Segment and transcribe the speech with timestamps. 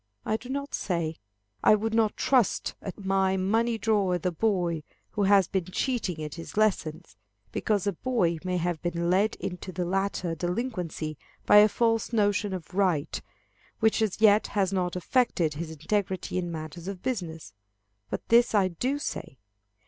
[0.25, 1.17] I do not say,
[1.63, 4.81] I would not trust at my money drawer the boy
[5.11, 7.15] who has been cheating at his lessons,
[7.51, 12.51] because a boy may have been led into the latter delinquency by a false notion
[12.51, 13.21] of right,
[13.79, 17.53] which as yet has not affected his integrity in matters of business.
[18.09, 19.37] But this I do say.